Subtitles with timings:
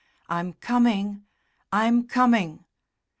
[0.29, 1.25] I'm coming!
[1.71, 2.65] I'm coming!"